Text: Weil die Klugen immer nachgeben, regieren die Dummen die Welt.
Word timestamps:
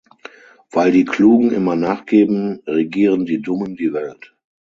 Weil 0.71 0.91
die 0.91 1.05
Klugen 1.05 1.51
immer 1.51 1.75
nachgeben, 1.75 2.63
regieren 2.65 3.27
die 3.27 3.39
Dummen 3.39 3.75
die 3.75 3.93
Welt. 3.93 4.33